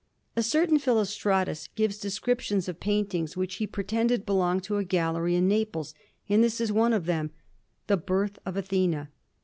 [0.35, 5.47] A certain Philostratus gives descriptions of paintings which he pretended belonged to a gallery in
[5.47, 5.93] Naples,
[6.27, 7.29] and this is one of them:
[7.85, 9.11] "The Birth of Athena."